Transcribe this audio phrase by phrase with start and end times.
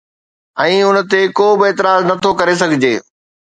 [0.63, 2.93] ۽ ان تي ڪو به اعتراض نه ٿو ڪري سگهجي